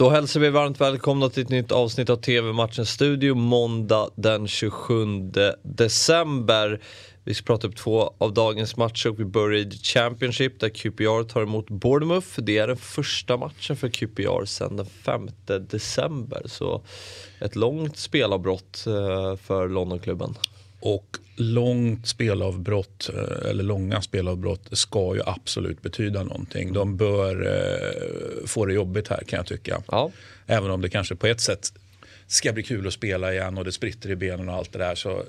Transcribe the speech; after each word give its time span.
Då 0.00 0.10
hälsar 0.10 0.40
vi 0.40 0.50
varmt 0.50 0.80
välkomna 0.80 1.28
till 1.28 1.42
ett 1.42 1.48
nytt 1.48 1.72
avsnitt 1.72 2.10
av 2.10 2.16
TV-matchen 2.16 2.86
Studio 2.86 3.34
måndag 3.34 4.10
den 4.14 4.48
27 4.48 5.04
december. 5.62 6.80
Vi 7.24 7.34
ska 7.34 7.46
prata 7.46 7.66
upp 7.66 7.76
två 7.76 8.14
av 8.18 8.34
dagens 8.34 8.76
matcher 8.76 9.08
och 9.08 9.20
vi 9.20 9.24
börjar 9.24 9.58
i 9.58 9.70
Championship 9.70 10.60
där 10.60 10.68
QPR 10.68 11.28
tar 11.28 11.42
emot 11.42 11.70
Bournemouth. 11.70 12.28
Det 12.36 12.58
är 12.58 12.66
den 12.66 12.76
första 12.76 13.36
matchen 13.36 13.76
för 13.76 13.88
QPR 13.88 14.44
sedan 14.44 14.76
den 14.76 14.86
5 14.86 15.28
december. 15.46 16.42
Så 16.46 16.82
ett 17.40 17.56
långt 17.56 17.96
spelavbrott 17.96 18.84
eh, 18.86 19.36
för 19.36 19.68
Londonklubben. 19.68 20.34
Och 20.80 21.16
långt 21.36 22.06
spelavbrott, 22.06 23.10
eh, 23.14 23.50
eller 23.50 23.64
långa 23.64 24.02
spelavbrott, 24.02 24.68
ska 24.72 25.14
ju 25.14 25.22
absolut 25.26 25.82
betyda 25.82 26.22
någonting. 26.22 26.72
De 26.72 26.96
bör 26.96 27.46
eh, 27.46 28.46
få 28.46 28.66
det 28.66 28.72
jobbigt 28.72 29.08
här 29.08 29.22
kan 29.26 29.36
jag 29.36 29.46
tycka. 29.46 29.82
Ja. 29.88 30.10
Även 30.46 30.70
om 30.70 30.80
det 30.80 30.88
kanske 30.88 31.14
på 31.14 31.26
ett 31.26 31.40
sätt 31.40 31.72
ska 32.26 32.52
bli 32.52 32.62
kul 32.62 32.86
att 32.86 32.92
spela 32.92 33.32
igen 33.32 33.58
och 33.58 33.64
det 33.64 33.72
spritter 33.72 34.10
i 34.10 34.16
benen 34.16 34.48
och 34.48 34.54
allt 34.54 34.72
det 34.72 34.78
där. 34.78 34.94
Så, 34.94 35.22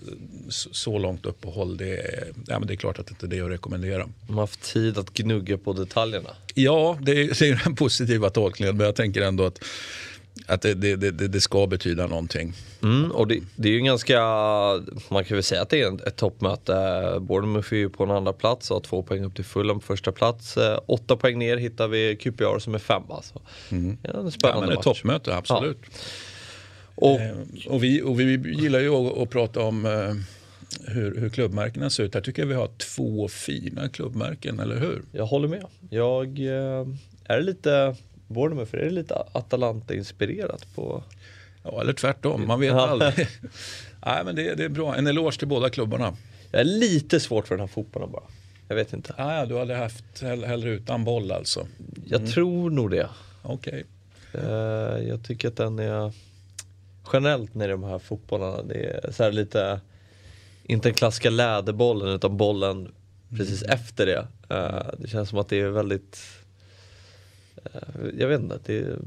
så 0.50 0.98
långt 0.98 1.26
uppehåll, 1.26 1.78
det 1.78 1.98
är, 1.98 2.32
ja, 2.48 2.60
men 2.60 2.68
det 2.68 2.74
är 2.74 2.76
klart 2.76 3.00
att 3.00 3.08
det 3.08 3.12
inte 3.12 3.26
är 3.26 3.40
det 3.40 3.46
att 3.46 3.52
rekommendera. 3.52 4.10
De 4.28 4.34
har 4.34 4.44
haft 4.44 4.74
tid 4.74 4.98
att 4.98 5.14
gnugga 5.14 5.58
på 5.58 5.74
detaljerna. 5.74 6.30
Ja, 6.54 6.98
det 7.02 7.12
är, 7.12 7.40
det 7.40 7.50
är 7.50 7.62
den 7.64 7.76
positiva 7.76 8.30
tolkningen. 8.30 8.78
Men 8.78 8.86
jag 8.86 8.96
tänker 8.96 9.22
ändå 9.22 9.46
att 9.46 9.64
att 10.48 10.62
det, 10.62 10.74
det, 10.74 10.96
det, 10.96 11.28
det, 11.28 11.42
ska 11.42 11.68
betyda 11.68 12.08
någonting. 12.08 12.54
Mm, 12.84 13.12
och 13.12 13.28
det, 13.28 13.40
det, 13.56 13.70
är 13.70 13.74
ju 13.74 13.80
ganska, 13.80 14.20
man 15.10 15.26
kan 15.26 15.38
väl 15.38 15.44
säga 15.44 15.62
att 15.62 15.70
det 15.70 15.82
är 15.82 16.08
ett 16.08 16.16
toppmöte. 16.16 16.74
Bournemouth 17.20 17.74
är 17.74 17.78
ju 17.78 17.90
på 17.90 18.04
en 18.04 18.12
andra 18.12 18.34
plats 18.34 18.72
och 18.72 18.76
har 18.76 18.82
två 18.82 19.04
poäng 19.04 19.24
upp 19.24 19.36
till 19.36 19.46
Fulham 19.46 19.80
på 19.80 19.86
första 19.86 20.12
plats. 20.12 20.58
Eh, 20.58 20.80
åtta 20.86 21.16
poäng 21.16 21.40
ner 21.40 21.58
hittar 21.58 21.88
vi 21.88 22.16
QPR 22.16 22.60
som 22.60 22.76
är 22.76 22.80
femma. 22.80 23.22
Så. 23.22 23.42
Mm. 23.70 23.98
Ja, 24.04 24.10
en 24.20 24.32
spännande 24.32 24.64
ja, 24.64 24.70
men 24.70 24.78
ett 24.78 24.84
toppmöte, 24.84 25.36
absolut. 25.36 25.80
Ja. 25.82 25.98
Och, 26.96 27.22
eh, 27.22 27.38
och, 27.68 27.84
vi, 27.84 28.02
och 28.02 28.20
vi 28.20 28.24
gillar 28.62 28.80
ju 28.80 28.90
att, 28.90 29.18
att 29.18 29.30
prata 29.30 29.62
om 29.62 29.86
eh, 29.86 30.14
hur, 30.88 31.20
hur 31.20 31.30
klubbmärkena 31.30 31.90
ser 31.90 32.04
ut. 32.04 32.14
Här 32.14 32.22
tycker 32.22 32.42
jag 32.42 32.48
vi 32.48 32.54
har 32.54 32.70
två 32.78 33.28
fina 33.28 33.90
klubbmärken, 33.90 34.60
eller 34.60 34.76
hur? 34.76 35.02
Jag 35.12 35.26
håller 35.26 35.48
med. 35.48 35.66
Jag 35.90 36.40
eh, 36.40 36.88
är 37.24 37.42
lite 37.42 37.96
Bournemouth, 38.32 38.76
är 38.76 38.80
det 38.80 38.90
lite 38.90 39.16
Atalanta-inspirerat 39.34 40.76
på? 40.76 41.04
Ja, 41.64 41.82
eller 41.82 41.94
tvärtom, 41.94 42.48
man 42.48 42.60
vet 42.60 42.74
aldrig. 42.74 43.28
Nej, 44.06 44.24
men 44.26 44.36
det, 44.36 44.56
det, 44.56 44.64
är 44.64 44.70
bra. 44.70 44.96
En 44.96 45.08
eloge 45.08 45.38
till 45.38 45.48
båda 45.48 45.70
klubbarna. 45.70 46.16
Jag 46.52 46.62
är 46.62 46.66
lite 46.66 47.20
svårt 47.20 47.48
för 47.48 47.56
den 47.56 47.60
här 47.60 47.68
fotbollen 47.68 48.12
bara. 48.12 48.24
Jag 48.68 48.76
vet 48.76 48.94
inte. 48.94 49.14
Ah, 49.18 49.36
ja, 49.36 49.46
du 49.46 49.58
hade 49.58 49.76
haft 49.76 50.22
hellre 50.22 50.70
utan 50.70 51.04
boll 51.04 51.32
alltså? 51.32 51.60
Mm. 51.60 52.04
Jag 52.06 52.28
tror 52.28 52.70
nog 52.70 52.92
det. 52.92 53.10
Okej. 53.42 53.84
Okay. 54.32 54.42
Uh, 54.42 54.96
eh, 54.96 55.08
jag 55.08 55.24
tycker 55.24 55.48
att 55.48 55.58
den 55.58 55.80
är 55.80 56.14
generellt 57.14 57.56
när 57.56 57.68
de 57.68 57.84
här 57.84 58.00
fotbollarna, 58.00 58.64
det 58.64 58.74
är 58.74 59.12
så 59.12 59.30
lite, 59.30 59.80
inte 60.64 60.88
den 60.88 60.96
klassiska 60.96 61.30
läderbollen 61.30 62.08
utan 62.08 62.38
bollen 62.38 62.92
precis 63.30 63.64
mm. 63.64 63.76
efter 63.76 64.06
det. 64.06 64.28
Uh, 64.56 64.90
det 64.98 65.08
känns 65.08 65.30
som 65.30 65.40
att 65.40 65.50
det 65.50 65.60
är 65.60 65.70
väldigt 65.70 66.20
Eh, 66.20 66.41
jag 68.18 68.28
vet 68.28 68.42
inte. 68.42 68.60
Det, 68.66 68.98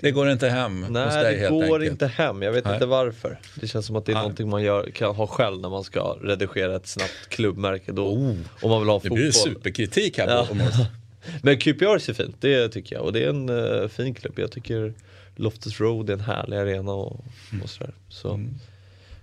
det 0.00 0.10
går 0.10 0.30
inte 0.30 0.48
hem 0.48 0.86
Nej, 0.90 1.04
hos 1.04 1.14
dig 1.14 1.36
det 1.36 1.48
går 1.48 1.62
enkelt. 1.62 1.90
inte 1.90 2.06
hem. 2.06 2.42
Jag 2.42 2.52
vet 2.52 2.64
Nej. 2.64 2.74
inte 2.74 2.86
varför. 2.86 3.38
Det 3.60 3.66
känns 3.66 3.86
som 3.86 3.96
att 3.96 4.06
det 4.06 4.12
är 4.12 4.14
Nej. 4.14 4.22
någonting 4.22 4.50
man 4.50 4.62
gör, 4.62 4.90
kan 4.90 5.14
ha 5.14 5.26
själv 5.26 5.60
när 5.60 5.68
man 5.68 5.84
ska 5.84 6.16
redigera 6.22 6.76
ett 6.76 6.86
snabbt 6.86 7.28
klubbmärke. 7.28 7.92
Då, 7.92 8.06
oh, 8.06 8.36
om 8.62 8.70
man 8.70 8.80
vill 8.80 8.88
ha 8.88 9.00
fotboll. 9.00 9.18
Det 9.18 9.22
blir 9.22 9.32
superkritik 9.32 10.18
här 10.18 10.28
ja. 10.28 10.48
Men 11.42 11.58
QPR 11.58 11.98
ser 11.98 12.12
fint, 12.12 12.36
det 12.40 12.68
tycker 12.68 12.96
jag. 12.96 13.04
Och 13.04 13.12
det 13.12 13.24
är 13.24 13.28
en 13.28 13.50
uh, 13.50 13.88
fin 13.88 14.14
klubb. 14.14 14.38
Jag 14.38 14.50
tycker 14.50 14.94
Loftus 15.36 15.80
Road 15.80 16.10
är 16.10 16.14
en 16.14 16.20
härlig 16.20 16.56
arena 16.56 16.92
och, 16.92 17.24
och 17.62 17.70
sådär. 17.70 17.94
Så. 18.08 18.28
Mm. 18.28 18.54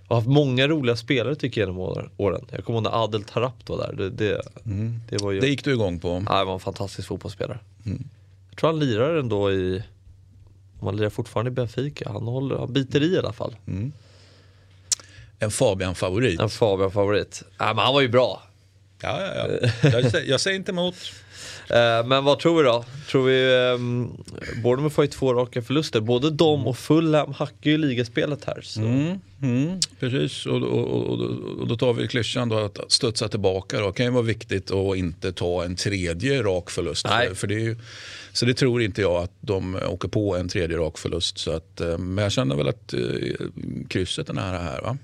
Jag 0.08 0.16
har 0.16 0.20
haft 0.20 0.28
många 0.28 0.68
roliga 0.68 0.96
spelare 0.96 1.34
tycker 1.34 1.60
jag 1.60 1.68
genom 1.68 2.08
åren. 2.16 2.46
Jag 2.50 2.64
kommer 2.64 2.76
ihåg 2.76 2.82
när 2.82 3.04
Adel 3.04 3.24
Tarapt 3.24 3.68
var 3.68 3.78
där. 3.78 3.92
Det, 3.92 4.10
det, 4.10 4.40
mm. 4.64 5.00
det, 5.08 5.22
var 5.22 5.32
ju, 5.32 5.40
det 5.40 5.48
gick 5.48 5.64
du 5.64 5.72
igång 5.72 6.00
på? 6.00 6.24
Ja, 6.28 6.38
det 6.38 6.44
var 6.44 6.54
en 6.54 6.60
fantastisk 6.60 7.08
fotbollsspelare. 7.08 7.58
Mm. 7.86 8.04
Jag 8.52 8.58
tror 8.58 8.70
han 8.70 8.78
lirar 8.78 9.16
ändå 9.16 9.52
i, 9.52 9.82
om 10.80 10.86
han 10.86 10.96
lirar 10.96 11.10
fortfarande 11.10 11.50
i 11.50 11.54
Benfica, 11.54 12.12
han, 12.12 12.22
håller, 12.22 12.58
han 12.58 12.72
biter 12.72 13.02
i 13.02 13.06
i 13.06 13.18
alla 13.18 13.32
fall. 13.32 13.56
Mm. 13.66 13.92
En 15.38 15.50
Fabian-favorit. 15.50 16.40
En 16.40 16.48
Fabian-favorit. 16.48 17.42
Ja, 17.58 17.66
men 17.66 17.78
han 17.78 17.94
var 17.94 18.00
ju 18.00 18.08
bra. 18.08 18.42
Ja, 19.02 19.20
ja, 19.20 19.48
ja. 19.82 19.90
Jag, 19.90 20.26
jag 20.26 20.40
säger 20.40 20.56
inte 20.56 20.72
emot. 20.72 20.94
Eh, 21.68 22.06
men 22.06 22.24
vad 22.24 22.38
tror 22.38 22.56
vi 22.56 22.62
då? 22.62 22.84
Tror 23.10 23.24
vi 23.24 23.54
um, 23.74 24.24
Bournemouth 24.62 24.94
får 24.94 25.04
ju 25.04 25.10
två 25.10 25.34
raka 25.34 25.62
förluster. 25.62 26.00
Både 26.00 26.30
de 26.30 26.66
och 26.66 26.78
Fulham 26.78 27.32
hackar 27.32 27.70
ju 27.70 27.78
ligaspelet 27.78 28.44
här. 28.44 28.64
Mm, 28.78 29.20
mm, 29.42 29.80
precis, 30.00 30.46
och, 30.46 30.62
och, 30.62 30.88
och, 30.88 31.20
och, 31.60 31.68
då 31.68 31.76
tar 31.76 31.92
vi 31.92 32.08
klyschan 32.08 32.48
då 32.48 32.58
att 32.58 32.92
studsa 32.92 33.28
tillbaka. 33.28 33.80
Det 33.80 33.92
kan 33.92 34.06
ju 34.06 34.12
vara 34.12 34.22
viktigt 34.22 34.70
att 34.70 34.96
inte 34.96 35.32
ta 35.32 35.64
en 35.64 35.76
tredje 35.76 36.42
rak 36.42 36.70
förlust. 36.70 37.06
Nej. 37.10 37.34
För 37.34 37.46
det 37.46 37.54
ju, 37.54 37.76
så 38.32 38.46
det 38.46 38.54
tror 38.54 38.82
inte 38.82 39.00
jag 39.00 39.22
att 39.22 39.34
de 39.40 39.78
åker 39.88 40.08
på 40.08 40.36
en 40.36 40.48
tredje 40.48 40.76
rak 40.76 40.98
förlust. 40.98 41.38
Så 41.38 41.50
att, 41.50 41.80
eh, 41.80 41.98
men 41.98 42.22
jag 42.22 42.32
känner 42.32 42.56
väl 42.56 42.68
att 42.68 42.94
uh, 42.94 43.34
krysset 43.88 44.28
är 44.28 44.34
nära 44.34 44.58
här. 44.58 44.82
Va? 44.82 44.98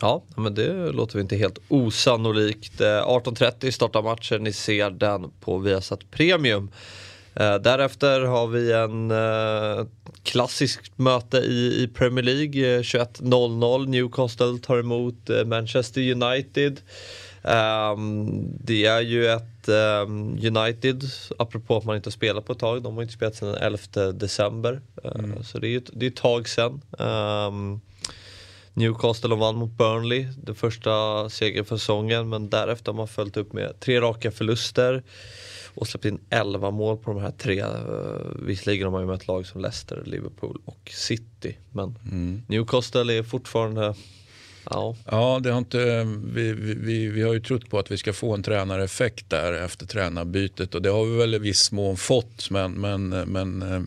Ja, 0.00 0.22
men 0.36 0.54
det 0.54 0.92
låter 0.92 1.20
inte 1.20 1.36
helt 1.36 1.58
osannolikt. 1.68 2.80
18.30 2.80 3.64
eh, 3.64 3.70
startar 3.70 4.02
matchen, 4.02 4.42
ni 4.42 4.52
ser 4.52 4.90
den 4.90 5.30
på 5.40 5.58
Viasat 5.58 6.10
Premium. 6.10 6.70
Eh, 7.34 7.54
därefter 7.54 8.20
har 8.20 8.46
vi 8.46 8.72
en 8.72 9.10
eh, 9.10 9.86
klassisk 10.22 10.92
möte 10.96 11.36
i, 11.36 11.90
Premier 11.94 12.24
League. 12.24 12.80
21.00 12.82 13.86
Newcastle 13.86 14.58
tar 14.58 14.78
emot 14.78 15.30
Manchester 15.46 16.00
United. 16.12 16.80
Um, 17.46 18.48
det 18.60 18.86
är 18.86 19.00
ju 19.00 19.26
ett 19.26 19.68
um, 19.68 20.38
United, 20.42 21.04
apropå 21.38 21.76
att 21.76 21.84
man 21.84 21.96
inte 21.96 22.06
har 22.06 22.12
spelat 22.12 22.46
på 22.46 22.52
ett 22.52 22.58
tag, 22.58 22.82
de 22.82 22.94
har 22.94 23.02
inte 23.02 23.14
spelat 23.14 23.34
sedan 23.34 23.48
den 23.48 23.62
11 23.62 24.12
december. 24.12 24.80
Mm. 25.04 25.44
Så 25.44 25.58
det 25.58 25.66
är 25.66 25.70
ju 25.70 25.82
det 25.92 26.06
är 26.06 26.10
ett 26.10 26.16
tag 26.16 26.48
sedan. 26.48 26.80
Newcastle 28.76 29.34
vann 29.34 29.56
mot 29.56 29.70
Burnley, 29.70 30.26
den 30.42 30.54
första 30.54 31.30
segern 31.30 31.64
för 31.64 31.76
säsongen, 31.76 32.28
men 32.28 32.50
därefter 32.50 32.92
har 32.92 32.96
man 32.96 33.08
följt 33.08 33.36
upp 33.36 33.52
med 33.52 33.80
tre 33.80 34.00
raka 34.00 34.30
förluster 34.30 35.02
och 35.74 35.88
släppt 35.88 36.04
in 36.04 36.20
11 36.30 36.70
mål 36.70 36.96
på 36.96 37.12
de 37.12 37.22
här 37.22 37.30
tre. 37.30 37.60
Eh, 37.60 37.68
visserligen 38.42 38.84
har 38.84 38.92
man 38.92 39.00
ju 39.00 39.06
mött 39.06 39.26
lag 39.26 39.46
som 39.46 39.60
Leicester, 39.60 40.02
Liverpool 40.06 40.60
och 40.64 40.90
City, 40.92 41.56
men 41.70 41.98
mm. 42.04 42.42
Newcastle 42.48 43.18
är 43.18 43.22
fortfarande 43.22 43.94
Ja. 44.70 44.96
ja, 45.10 45.40
det 45.42 45.50
har 45.50 45.58
inte, 45.58 46.06
vi, 46.24 46.52
vi, 46.52 47.08
vi 47.08 47.22
har 47.22 47.32
ju 47.32 47.40
trott 47.40 47.70
på 47.70 47.78
att 47.78 47.90
vi 47.90 47.96
ska 47.96 48.12
få 48.12 48.34
en 48.34 48.42
tränareffekt 48.42 49.30
där 49.30 49.52
efter 49.52 49.86
tränarbytet 49.86 50.74
och 50.74 50.82
det 50.82 50.88
har 50.88 51.04
vi 51.04 51.16
väl 51.16 51.34
i 51.34 51.38
viss 51.38 51.72
mån 51.72 51.96
fått. 51.96 52.50
Men, 52.50 52.72
men, 52.72 53.08
men 53.08 53.62
eh, 53.62 53.82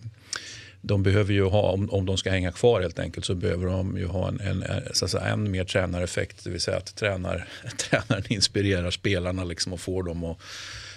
de 0.82 1.04
behöver 1.04 1.34
ju 1.34 1.44
ha, 1.44 1.72
om, 1.72 1.90
om 1.90 2.06
de 2.06 2.18
ska 2.18 2.30
hänga 2.30 2.52
kvar 2.52 2.82
helt 2.82 3.00
enkelt, 3.00 3.26
så 3.26 3.36
behöver 3.36 3.66
de 3.66 3.98
ju 3.98 4.06
ha 4.06 4.28
en, 4.28 4.40
en, 4.40 4.64
så 4.94 5.06
att 5.06 5.12
säga, 5.12 5.24
en 5.24 5.52
mer 5.52 5.64
tränareffekt. 5.64 6.44
Det 6.44 6.50
vill 6.50 6.62
säga 6.62 6.78
att 6.78 6.96
tränar, 6.96 7.48
tränaren 7.78 8.24
inspirerar 8.28 8.92
spelarna 8.92 9.44
liksom 9.44 9.74
och 9.74 9.80
får 9.80 10.04
dem 10.04 10.24
att 10.24 10.38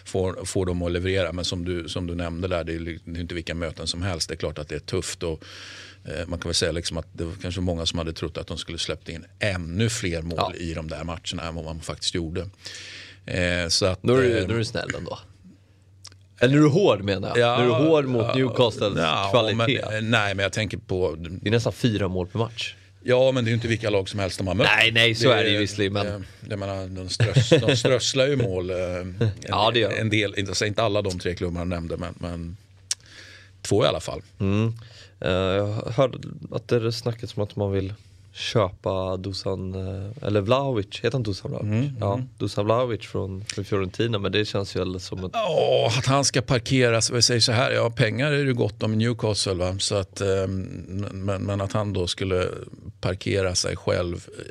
får, 0.05 0.45
får 0.45 0.67
dem 0.67 0.83
att 0.83 0.93
leverera. 0.93 1.33
Men 1.33 1.45
som 1.45 1.65
du, 1.65 1.89
som 1.89 2.07
du 2.07 2.15
nämnde 2.15 2.49
där, 2.49 2.65
det 2.65 2.75
är, 2.75 2.99
det 3.05 3.19
är 3.19 3.21
inte 3.21 3.35
vilka 3.35 3.55
möten 3.55 3.87
som 3.87 4.03
helst. 4.03 4.29
Det 4.29 4.35
är 4.35 4.37
klart 4.37 4.59
att 4.59 4.69
det 4.69 4.75
är 4.75 4.81
tufft. 4.81 5.23
Och, 5.23 5.45
eh, 6.05 6.27
man 6.27 6.39
kan 6.39 6.49
väl 6.49 6.55
säga 6.55 6.73
liksom 6.73 6.99
att 6.99 7.07
det 7.13 7.25
var 7.25 7.35
kanske 7.43 7.61
många 7.61 7.87
som 7.87 7.99
hade 7.99 8.13
trott 8.13 8.39
att 8.39 8.47
de 8.47 8.59
skulle 8.59 8.79
släppt 8.79 9.09
in 9.09 9.25
ännu 9.39 9.91
fler 9.91 10.23
mål 10.23 10.39
ja. 10.39 10.55
i 10.55 10.75
de 10.75 10.89
där 10.89 11.05
matcherna 11.05 11.49
än 11.49 11.55
vad 11.55 11.65
man 11.65 11.81
faktiskt 11.81 12.15
gjorde. 12.15 12.49
Eh, 13.27 13.69
så 13.69 13.87
att, 13.87 14.03
nu, 14.03 14.13
är 14.13 14.17
du, 14.17 14.39
eh, 14.39 14.47
nu 14.49 14.55
är 14.55 14.59
du 14.59 14.65
snäll 14.65 14.95
ändå. 14.99 15.19
Eller 16.43 16.57
är 16.57 16.61
du 16.61 16.69
hård 16.69 17.03
menar 17.05 17.29
jag? 17.29 17.39
Ja, 17.39 17.57
är 17.57 17.65
du 17.65 17.71
hård 17.71 18.05
mot 18.05 18.27
ja, 18.27 18.35
Newcastles 18.35 18.95
ja, 18.97 19.29
kvalitet? 19.31 19.85
Men, 19.91 20.11
nej, 20.11 20.35
men 20.35 20.43
jag 20.43 20.53
tänker 20.53 20.77
på... 20.77 21.17
Det 21.19 21.49
är 21.49 21.51
nästan 21.51 21.73
fyra 21.73 22.09
mål 22.09 22.27
per 22.27 22.39
match. 22.39 22.75
Ja, 23.03 23.33
men 23.33 23.45
det 23.45 23.49
är 23.49 23.51
ju 23.51 23.55
inte 23.55 23.69
vilka 23.69 23.91
lag 23.91 24.09
som 24.09 24.21
helst 24.21 24.39
de 24.39 24.47
har 24.47 24.55
mött. 24.55 24.67
Nej, 24.77 24.93
nej, 24.93 25.15
så 25.15 25.29
det, 25.29 25.35
är 25.35 25.45
det 25.45 25.51
ju 25.51 25.59
visserligen. 25.59 25.93
Men... 25.93 26.27
Jag 26.51 26.59
menar, 26.59 26.87
de, 26.87 27.09
ströss, 27.09 27.51
de 27.51 27.77
strösslar 27.77 28.27
ju 28.27 28.37
mål. 28.37 28.71
Eh, 28.71 28.77
en, 28.77 29.31
ja, 29.49 29.71
det 29.75 29.79
gör 29.79 29.91
en 29.91 30.11
del, 30.11 30.35
inte, 30.39 30.67
inte 30.67 30.83
alla 30.83 31.03
de 31.03 31.19
tre 31.19 31.35
klubbarna 31.35 31.65
nämnde, 31.65 31.97
men, 31.97 32.15
men 32.19 32.57
två 33.63 33.85
i 33.85 33.89
alla 33.89 34.01
fall. 34.01 34.23
Mm. 34.41 34.75
Uh, 35.25 35.31
jag 35.31 35.93
hörde 35.97 36.19
att 36.51 36.69
det 36.69 36.77
är 36.77 36.91
snackat 36.91 37.31
som 37.31 37.43
att 37.43 37.57
man 37.57 37.73
vill 37.73 37.95
köpa 38.33 39.17
Dusan, 39.17 39.75
eh, 39.75 40.27
eller 40.27 40.41
Vlahovic, 40.41 41.01
heter 41.01 41.13
han 41.13 41.23
Dusan 41.23 41.51
Vlahovic? 41.51 41.73
Mm, 41.73 41.97
ja, 42.01 42.15
mm. 42.15 42.29
Dusan 42.39 42.65
Vlahovic 42.65 43.07
från, 43.07 43.45
från 43.45 43.65
Fiorentina 43.65 44.19
men 44.19 44.33
det 44.33 44.45
känns 44.45 44.77
ju 44.77 44.99
som 44.99 45.25
ett... 45.25 45.31
Ja, 45.35 45.93
att 45.99 46.07
han 46.07 46.25
ska 46.25 46.43
parkeras, 46.43 47.11
vi 47.11 47.23
säger 47.23 47.41
så 47.41 47.53
här, 47.53 47.71
ja 47.71 47.91
pengar 47.91 48.33
är 48.33 48.45
det 48.45 48.53
gott 48.53 48.83
om 48.83 48.93
i 48.93 48.97
Newcastle 48.97 49.55
va? 49.55 49.79
Så 49.79 49.95
att, 49.95 50.21
ehm, 50.21 50.63
men, 51.13 51.43
men 51.43 51.61
att 51.61 51.73
han 51.73 51.93
då 51.93 52.07
skulle 52.07 52.49
parkera 53.01 53.55
sig 53.55 53.77
själv 53.77 54.29
eh, 54.39 54.45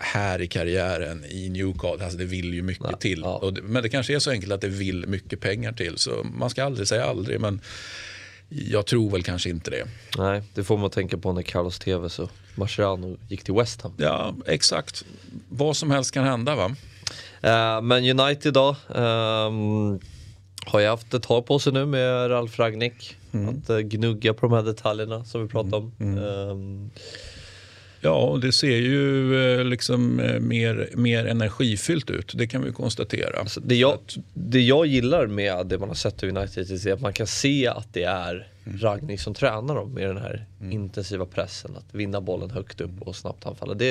här 0.00 0.40
i 0.40 0.46
karriären 0.48 1.24
i 1.24 1.48
Newcastle, 1.48 2.04
alltså 2.04 2.18
det 2.18 2.24
vill 2.24 2.54
ju 2.54 2.62
mycket 2.62 2.86
ja, 2.90 2.96
till. 2.96 3.20
Ja. 3.20 3.52
Men 3.62 3.82
det 3.82 3.88
kanske 3.88 4.14
är 4.14 4.18
så 4.18 4.30
enkelt 4.30 4.52
att 4.52 4.60
det 4.60 4.68
vill 4.68 5.06
mycket 5.06 5.40
pengar 5.40 5.72
till 5.72 5.98
så 5.98 6.26
man 6.34 6.50
ska 6.50 6.64
aldrig 6.64 6.88
säga 6.88 7.04
aldrig 7.04 7.40
men 7.40 7.60
Jag 8.54 8.86
tror 8.86 9.10
väl 9.10 9.22
kanske 9.22 9.50
inte 9.50 9.70
det. 9.70 9.86
Nej, 10.18 10.42
det 10.54 10.64
får 10.64 10.78
man 10.78 10.90
tänka 10.90 11.18
på 11.18 11.32
när 11.32 11.42
Carlos 11.42 11.78
Tevez 11.78 12.18
och 12.18 12.30
Mascherano 12.54 13.16
gick 13.28 13.44
till 13.44 13.54
West 13.54 13.82
Ham. 13.82 13.92
Ja, 13.96 14.34
exakt. 14.46 15.04
Vad 15.48 15.76
som 15.76 15.90
helst 15.90 16.14
kan 16.14 16.24
hända 16.24 16.54
va? 16.54 16.66
Uh, 17.44 17.82
men 17.82 18.20
United 18.20 18.54
då. 18.54 18.76
Um, 18.88 20.00
har 20.66 20.80
ju 20.80 20.86
haft 20.86 21.14
ett 21.14 21.22
tag 21.22 21.46
på 21.46 21.58
sig 21.58 21.72
nu 21.72 21.86
med 21.86 22.30
Ralf 22.30 22.58
Ragnick. 22.58 23.16
Mm. 23.32 23.48
Att 23.48 23.70
uh, 23.70 23.78
gnugga 23.78 24.34
på 24.34 24.46
de 24.46 24.52
här 24.52 24.62
detaljerna 24.62 25.24
som 25.24 25.42
vi 25.42 25.48
pratade 25.48 25.76
om. 25.76 25.92
Mm. 26.00 26.24
Um, 26.24 26.90
Ja, 28.04 28.38
det 28.42 28.52
ser 28.52 28.76
ju 28.76 29.34
eh, 29.44 29.64
liksom 29.64 30.20
eh, 30.20 30.40
mer, 30.40 30.90
mer 30.94 31.26
energifyllt 31.26 32.10
ut. 32.10 32.32
Det 32.34 32.46
kan 32.46 32.62
vi 32.62 32.72
konstatera. 32.72 33.40
Alltså 33.40 33.60
det, 33.60 33.74
jag, 33.74 33.98
det 34.34 34.60
jag 34.60 34.86
gillar 34.86 35.26
med 35.26 35.66
det 35.66 35.78
man 35.78 35.88
har 35.88 35.94
sett 35.94 36.22
i 36.22 36.28
United 36.28 36.86
är 36.86 36.92
att 36.92 37.00
man 37.00 37.12
kan 37.12 37.26
se 37.26 37.68
att 37.68 37.88
det 37.92 38.04
är 38.04 38.48
mm. 38.64 38.78
Ragnik 38.78 39.20
som 39.20 39.34
tränar 39.34 39.74
dem 39.74 39.92
med 39.92 40.08
den 40.08 40.16
här 40.16 40.46
mm. 40.60 40.72
intensiva 40.72 41.26
pressen. 41.26 41.76
Att 41.76 41.94
vinna 41.94 42.20
bollen 42.20 42.50
högt 42.50 42.80
upp 42.80 43.02
och 43.02 43.16
snabbt 43.16 43.46
anfalla. 43.46 43.74
Det, 43.74 43.90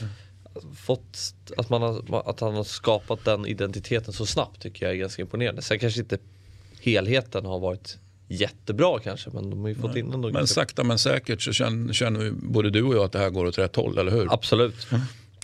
mm. 0.00 0.74
fått, 0.74 1.18
att, 1.56 1.70
man 1.70 1.82
har, 1.82 2.22
att 2.30 2.40
han 2.40 2.54
har 2.54 2.64
skapat 2.64 3.24
den 3.24 3.46
identiteten 3.46 4.12
så 4.12 4.26
snabbt 4.26 4.62
tycker 4.62 4.86
jag 4.86 4.94
är 4.94 4.98
ganska 4.98 5.22
imponerande. 5.22 5.62
Sen 5.62 5.78
kanske 5.78 6.00
inte 6.00 6.18
helheten 6.80 7.46
har 7.46 7.58
varit 7.58 7.98
jättebra 8.30 8.98
kanske 8.98 9.30
men 9.32 9.50
de 9.50 9.60
har 9.60 9.68
ju 9.68 9.74
fått 9.74 9.96
in 9.96 10.12
ändå. 10.12 10.30
Men 10.30 10.46
sakta 10.46 10.84
men 10.84 10.98
säkert 10.98 11.42
så 11.42 11.52
känner, 11.52 11.92
känner 11.92 12.30
både 12.30 12.70
du 12.70 12.82
och 12.82 12.94
jag 12.94 13.04
att 13.04 13.12
det 13.12 13.18
här 13.18 13.30
går 13.30 13.46
åt 13.46 13.58
rätt 13.58 13.76
håll, 13.76 13.98
eller 13.98 14.12
hur? 14.12 14.32
Absolut. 14.32 14.86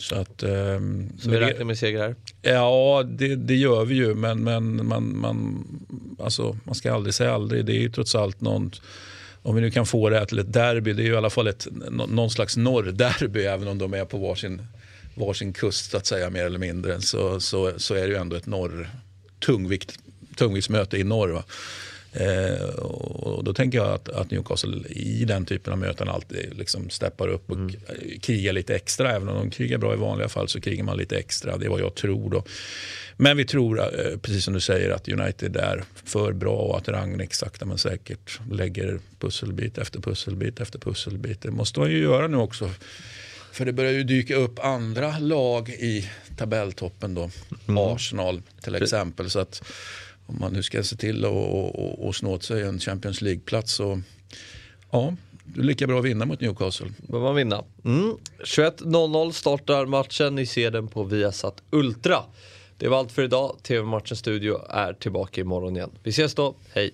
Så, 0.01 0.15
att, 0.15 0.43
um, 0.43 1.13
så 1.19 1.31
vi 1.31 1.41
räknar 1.41 1.65
med 1.65 1.79
seger 1.79 1.99
här? 1.99 2.15
Ja, 2.43 3.03
det, 3.07 3.37
det, 3.37 3.55
gör 3.55 3.85
vi 3.85 3.95
ju. 3.95 4.15
Men, 4.15 4.45
men 4.45 4.87
man, 4.87 5.19
man, 5.19 5.67
alltså, 6.19 6.59
man 6.65 6.75
ska 6.75 6.95
aldrig 6.95 7.15
säga 7.15 7.35
aldrig. 7.35 7.65
Det 7.65 7.73
är 7.73 7.81
ju 7.81 7.91
trots 7.91 8.15
allt 8.15 8.41
någon 8.41 8.71
om 9.47 9.55
vi 9.55 9.61
nu 9.61 9.71
kan 9.71 9.87
få 9.87 10.11
det 10.11 10.19
här 10.19 10.25
till 10.25 10.39
ett 10.39 10.53
derby, 10.53 10.93
det 10.93 11.03
är 11.03 11.07
ju 11.07 11.13
i 11.13 11.17
alla 11.17 11.31
fall 11.31 11.47
ett, 11.47 11.67
någon 11.91 12.31
slags 12.31 12.57
norrderby 12.57 13.41
även 13.41 13.69
om 13.69 13.79
de 13.79 13.95
är 13.95 14.05
på 14.05 14.19
varsin, 14.19 14.63
varsin 15.15 15.53
kust 15.53 15.91
så 15.91 15.97
att 15.97 16.07
säga 16.07 16.31
mer 16.31 16.45
eller 16.45 16.59
mindre. 16.59 17.01
Så, 17.01 17.41
så, 17.41 17.73
så 17.77 17.95
är 17.95 18.01
det 18.01 18.09
ju 18.09 18.17
ändå 18.17 18.37
ett 18.37 18.47
norr, 18.47 18.91
tungvikt, 19.41 19.99
tungviktsmöte 20.37 20.99
i 20.99 21.05
norr. 21.05 21.29
Va? 21.29 21.45
Eh, 22.17 22.69
och 22.69 23.45
då 23.45 23.55
tänker 23.55 23.79
jag 23.79 23.89
att, 23.89 24.09
att, 24.09 24.31
Newcastle 24.31 24.89
i 24.89 25.25
den 25.25 25.45
typen 25.45 25.73
av 25.73 25.79
möten 25.79 26.09
alltid 26.09 26.57
liksom 26.57 26.91
steppar 26.91 27.29
upp 27.29 27.51
och 27.51 27.57
mm. 27.57 27.75
krigar 28.21 28.53
lite 28.53 28.75
extra. 28.75 29.13
Även 29.13 29.29
om 29.29 29.37
de 29.37 29.51
krigar 29.51 29.79
bra 29.79 29.95
i 29.95 29.97
vanliga 29.97 30.29
fall 30.29 30.49
så 30.49 30.61
krigar 30.61 30.85
man 30.85 30.97
lite 30.97 31.19
extra. 31.19 31.57
Det 31.57 31.67
är 31.67 31.71
vad 31.71 31.81
jag 31.81 31.95
tror. 31.95 32.31
Då. 32.31 32.45
Men 33.17 33.37
vi 33.37 33.45
tror, 33.45 33.81
eh, 33.81 34.19
precis 34.19 34.45
som 34.45 34.55
du 34.55 34.61
säger, 34.61 34.91
att 34.91 35.09
United 35.09 35.57
är 35.57 35.85
för 36.05 36.33
bra 36.33 36.57
och 36.57 36.79
att 36.79 36.89
Rangnick 36.89 37.35
sakta 37.35 37.65
men 37.65 37.79
säkert 37.79 38.41
lägger 38.51 38.99
pusselbit 39.19 39.79
efter 39.79 40.01
pusselbit 40.01 40.61
efter 40.61 40.79
pusselbit. 40.79 41.43
Det 41.43 41.51
måste 41.51 41.81
man 41.81 41.91
ju 41.91 41.99
göra 41.99 42.27
nu 42.27 42.37
också. 42.37 42.71
För 43.53 43.65
det 43.65 43.73
börjar 43.73 43.93
ju 43.93 44.05
dyka 44.05 44.37
upp 44.37 44.59
andra 44.59 45.19
lag 45.19 45.69
i 45.69 46.11
tabelltoppen 46.37 47.15
då. 47.15 47.31
Mm. 47.69 47.79
Arsenal 47.79 48.43
till 48.61 48.75
exempel. 48.75 49.31
Så 49.31 49.39
att 49.39 49.63
om 50.27 50.37
man 50.41 50.53
nu 50.53 50.63
ska 50.63 50.83
se 50.83 50.97
till 50.97 51.25
att 51.25 51.31
och, 51.31 52.07
och, 52.07 52.17
snå 52.17 52.33
åt 52.33 52.43
sig 52.43 52.63
en 52.63 52.79
Champions 52.79 53.23
League-plats 53.23 53.73
så 53.73 54.01
ja, 54.91 55.17
det 55.45 55.61
är 55.61 55.65
lika 55.65 55.87
bra 55.87 55.99
att 55.99 56.05
vinna 56.05 56.25
mot 56.25 56.41
Newcastle. 56.41 56.93
Behöver 56.99 57.27
man 57.27 57.37
vinna. 57.37 57.65
Mm. 57.85 58.17
21.00 58.39 59.31
startar 59.31 59.87
matchen, 59.87 60.35
ni 60.35 60.47
ser 60.47 60.71
den 60.71 60.89
på 60.89 61.05
Viasat 61.05 61.63
Ultra. 61.71 62.23
Det 62.79 62.89
var 62.89 62.99
allt 62.99 63.13
för 63.13 63.23
idag. 63.23 63.57
TV-matchens 63.63 64.19
studio 64.19 64.61
är 64.69 64.93
tillbaka 64.93 65.41
imorgon 65.41 65.77
igen. 65.77 65.91
Vi 66.03 66.11
ses 66.11 66.35
då, 66.35 66.55
hej! 66.75 66.93